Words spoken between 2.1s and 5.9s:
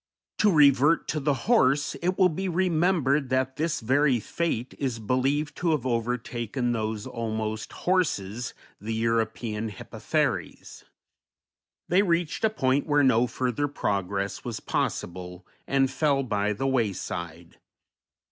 will be remembered that this very fate is believed to have